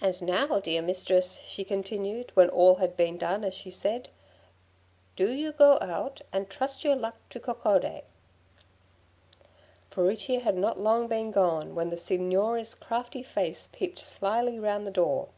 [0.00, 4.08] 'And now, dear mistress,' she continued, when all had been done as she said,
[5.14, 8.02] 'do you go out and trust your luck to Coccodé.'
[9.92, 14.90] Furicchia had not long been gone, when the Signora's crafty face peeped slyly round the
[14.90, 15.28] door.